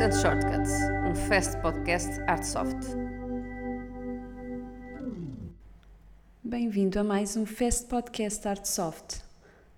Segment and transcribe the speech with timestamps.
[0.00, 0.70] And Shortcuts,
[1.06, 2.96] um fast podcast Artsoft.
[6.42, 9.20] Bem-vindo a mais um Fast Podcast Artsoft.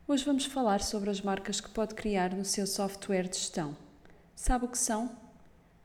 [0.07, 3.77] Hoje vamos falar sobre as marcas que pode criar no seu software de gestão.
[4.37, 5.11] Sabe o que são?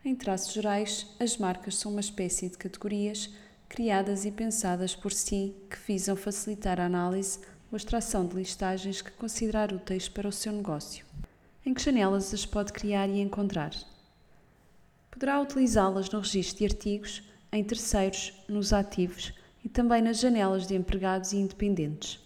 [0.05, 3.33] Em traços gerais, as marcas são uma espécie de categorias
[3.67, 7.39] criadas e pensadas por si que visam facilitar a análise
[7.71, 11.03] ou extração de listagens que considerar úteis para o seu negócio.
[11.65, 13.71] Em que janelas as pode criar e encontrar?
[15.17, 19.33] Poderá utilizá-las no registro de artigos, em terceiros, nos ativos
[19.65, 22.19] e também nas janelas de empregados e independentes.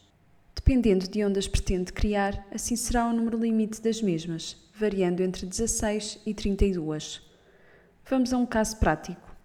[0.54, 5.45] Dependendo de onde as pretende criar, assim será o número limite das mesmas, variando entre
[5.45, 7.22] 16 e 32.
[8.09, 9.38] Vamos a um caso prático.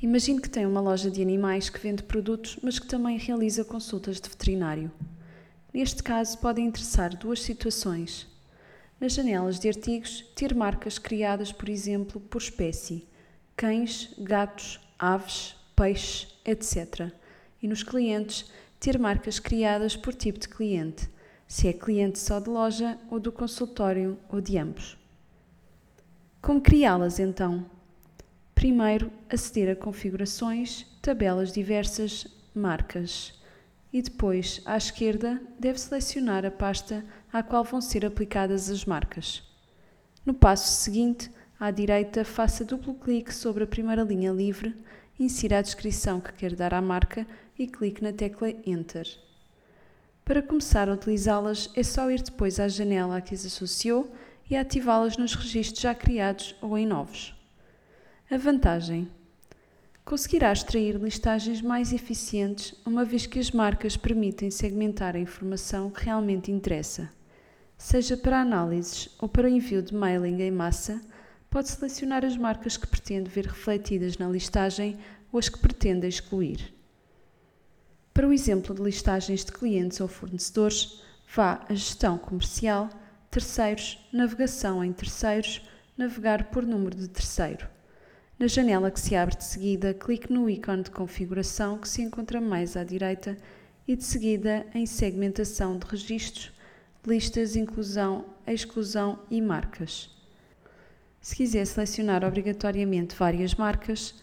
[0.00, 4.20] Imagine que tem uma loja de animais que vende produtos, mas que também realiza consultas
[4.20, 4.92] de veterinário.
[5.74, 8.29] Neste caso, podem interessar duas situações.
[9.00, 13.08] Nas janelas de artigos, ter marcas criadas, por exemplo, por espécie:
[13.56, 17.10] cães, gatos, aves, peixes, etc.
[17.62, 21.08] E nos clientes, ter marcas criadas por tipo de cliente,
[21.48, 24.98] se é cliente só de loja ou do consultório ou de ambos.
[26.42, 27.64] Como criá-las então?
[28.54, 33.39] Primeiro, aceder a configurações, tabelas diversas, marcas.
[33.92, 39.42] E depois, à esquerda, deve selecionar a pasta à qual vão ser aplicadas as marcas.
[40.24, 44.76] No passo seguinte, à direita, faça duplo clique sobre a primeira linha livre,
[45.18, 47.26] insira a descrição que quer dar à marca
[47.58, 49.06] e clique na tecla Enter.
[50.24, 54.12] Para começar a utilizá-las, é só ir depois à janela a que as associou
[54.48, 57.34] e ativá-las nos registros já criados ou em novos.
[58.30, 59.08] A vantagem:
[60.10, 66.04] conseguirá extrair listagens mais eficientes, uma vez que as marcas permitem segmentar a informação que
[66.04, 67.08] realmente interessa.
[67.78, 71.00] Seja para análises ou para envio de mailing em massa,
[71.48, 74.98] pode selecionar as marcas que pretende ver refletidas na listagem
[75.32, 76.74] ou as que pretende excluir.
[78.12, 82.90] Para o exemplo de listagens de clientes ou fornecedores, vá a Gestão Comercial,
[83.30, 85.62] Terceiros, Navegação em Terceiros,
[85.96, 87.68] Navegar por número de terceiro.
[88.40, 92.40] Na janela que se abre de seguida, clique no ícone de configuração que se encontra
[92.40, 93.36] mais à direita
[93.86, 96.50] e de seguida em Segmentação de registros,
[97.06, 100.08] Listas, Inclusão, Exclusão e Marcas.
[101.20, 104.14] Se quiser selecionar obrigatoriamente várias marcas,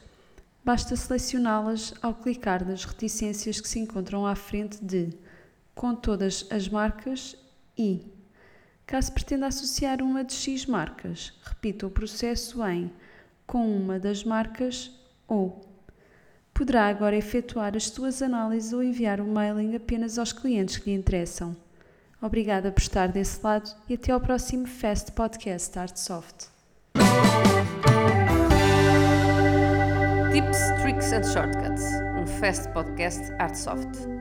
[0.65, 5.13] basta selecioná-las ao clicar nas reticências que se encontram à frente de
[5.75, 7.37] Com todas as marcas
[7.77, 8.11] e,
[8.83, 12.91] caso pretenda associar uma de X marcas, repita o processo em
[13.47, 14.91] com uma das marcas
[15.27, 15.65] ou
[16.53, 20.89] poderá agora efetuar as suas análises ou enviar o um mailing apenas aos clientes que
[20.89, 21.55] lhe interessam.
[22.21, 26.47] Obrigada por estar desse lado e até ao próximo Fast Podcast Artsoft.
[30.33, 31.83] Tips, Tricks and Shortcuts,
[32.19, 34.16] um Fast Podcast Artsoft.